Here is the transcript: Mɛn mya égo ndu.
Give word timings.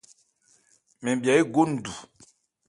Mɛn 1.01 1.17
mya 1.21 1.33
égo 1.41 1.61
ndu. 1.71 1.93